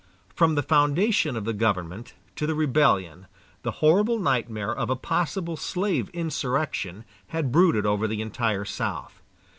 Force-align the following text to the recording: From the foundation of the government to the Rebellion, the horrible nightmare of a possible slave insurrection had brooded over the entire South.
From 0.33 0.55
the 0.55 0.63
foundation 0.63 1.37
of 1.37 1.45
the 1.45 1.53
government 1.53 2.15
to 2.35 2.47
the 2.47 2.55
Rebellion, 2.55 3.27
the 3.61 3.69
horrible 3.85 4.17
nightmare 4.17 4.75
of 4.75 4.89
a 4.89 4.95
possible 4.95 5.55
slave 5.55 6.09
insurrection 6.09 7.05
had 7.27 7.51
brooded 7.51 7.85
over 7.85 8.07
the 8.07 8.19
entire 8.23 8.65
South. 8.65 9.21